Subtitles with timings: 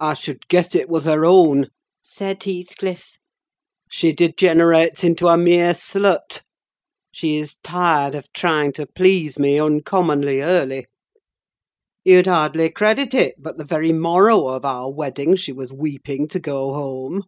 [0.00, 1.68] "I should guess it was her own,"
[2.02, 3.16] said Heathcliff.
[3.90, 6.42] "She degenerates into a mere slut!
[7.10, 10.88] She is tired of trying to please me uncommonly early.
[12.04, 16.38] You'd hardly credit it, but the very morrow of our wedding she was weeping to
[16.38, 17.22] go home.